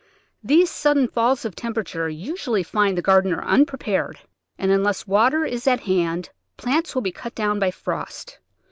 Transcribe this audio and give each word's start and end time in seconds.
These 0.43 0.71
sudden 0.71 1.07
falls 1.07 1.45
of 1.45 1.55
temperature 1.55 2.09
usually 2.09 2.63
find 2.63 2.97
the 2.97 3.03
gardener 3.03 3.39
unprepared, 3.43 4.17
and 4.57 4.71
unless 4.71 5.05
water 5.05 5.45
is 5.45 5.67
at 5.67 5.81
hand 5.81 6.31
plants 6.57 6.95
will 6.95 7.03
be 7.03 7.11
cut 7.11 7.35
down 7.35 7.59
by 7.59 7.69
frost. 7.69 8.39